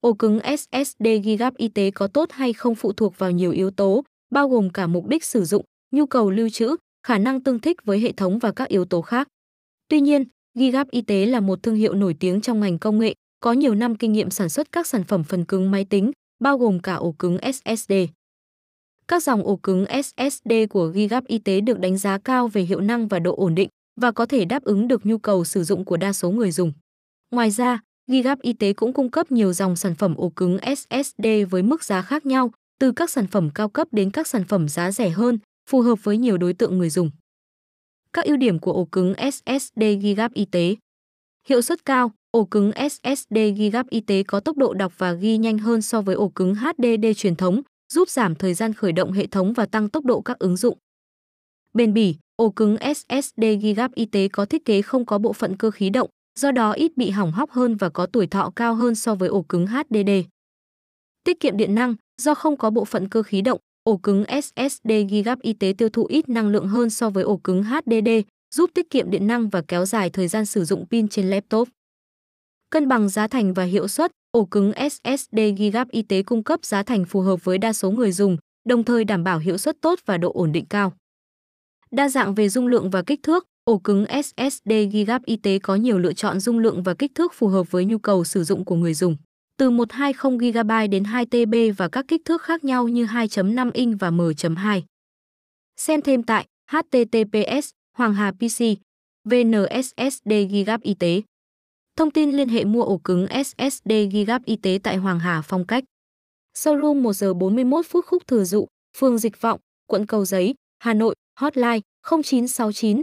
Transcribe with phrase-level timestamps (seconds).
[0.00, 3.70] Ổ cứng SSD Gigap y tế có tốt hay không phụ thuộc vào nhiều yếu
[3.70, 7.58] tố, bao gồm cả mục đích sử dụng, nhu cầu lưu trữ, khả năng tương
[7.58, 9.28] thích với hệ thống và các yếu tố khác.
[9.88, 10.24] Tuy nhiên,
[10.54, 13.74] Gigap Y tế là một thương hiệu nổi tiếng trong ngành công nghệ, có nhiều
[13.74, 16.10] năm kinh nghiệm sản xuất các sản phẩm phần cứng máy tính,
[16.40, 17.92] bao gồm cả ổ cứng SSD.
[19.08, 22.80] Các dòng ổ cứng SSD của Gigap Y tế được đánh giá cao về hiệu
[22.80, 23.68] năng và độ ổn định
[24.00, 26.72] và có thể đáp ứng được nhu cầu sử dụng của đa số người dùng.
[27.30, 31.26] Ngoài ra, Gigap Y tế cũng cung cấp nhiều dòng sản phẩm ổ cứng SSD
[31.50, 34.68] với mức giá khác nhau, từ các sản phẩm cao cấp đến các sản phẩm
[34.68, 35.38] giá rẻ hơn,
[35.70, 37.10] phù hợp với nhiều đối tượng người dùng.
[38.12, 40.76] Các ưu điểm của ổ cứng SSD Gigap Y tế
[41.48, 45.36] Hiệu suất cao, ổ cứng SSD Gigap Y tế có tốc độ đọc và ghi
[45.36, 49.12] nhanh hơn so với ổ cứng HDD truyền thống, giúp giảm thời gian khởi động
[49.12, 50.78] hệ thống và tăng tốc độ các ứng dụng.
[51.74, 55.56] Bền bỉ, ổ cứng SSD Gigap Y tế có thiết kế không có bộ phận
[55.56, 58.74] cơ khí động, do đó ít bị hỏng hóc hơn và có tuổi thọ cao
[58.74, 60.10] hơn so với ổ cứng HDD.
[61.24, 64.90] Tiết kiệm điện năng, do không có bộ phận cơ khí động, ổ cứng SSD
[65.10, 68.08] Gigap y tế tiêu thụ ít năng lượng hơn so với ổ cứng HDD,
[68.54, 71.68] giúp tiết kiệm điện năng và kéo dài thời gian sử dụng pin trên laptop.
[72.70, 76.64] Cân bằng giá thành và hiệu suất, ổ cứng SSD Gigap y tế cung cấp
[76.64, 78.36] giá thành phù hợp với đa số người dùng,
[78.68, 80.92] đồng thời đảm bảo hiệu suất tốt và độ ổn định cao.
[81.90, 85.74] Đa dạng về dung lượng và kích thước, ổ cứng SSD Gigap y tế có
[85.74, 88.64] nhiều lựa chọn dung lượng và kích thước phù hợp với nhu cầu sử dụng
[88.64, 89.16] của người dùng
[89.58, 94.00] từ 120 GB đến 2 TB và các kích thước khác nhau như 2.5 inch
[94.00, 94.82] và M.2.
[95.76, 98.64] Xem thêm tại https Hoàng Hà PC
[99.24, 101.22] VNSSD Gigap Y tế.
[101.96, 105.66] Thông tin liên hệ mua ổ cứng SSD Gigap Y tế tại Hoàng Hà Phong
[105.66, 105.84] Cách.
[106.58, 108.66] Showroom 1 giờ 41 phút khúc thừa dụ,
[108.96, 111.80] phường Dịch Vọng, quận Cầu Giấy, Hà Nội, hotline
[112.22, 113.02] 0969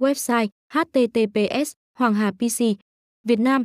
[0.00, 2.58] Website https Hoàng Hà PC
[3.24, 3.64] Việt Nam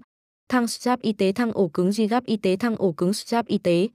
[0.50, 3.58] Thăng strap y tế thăng ổ cứng Gigap y tế thăng ổ cứng strap y
[3.58, 3.88] tế.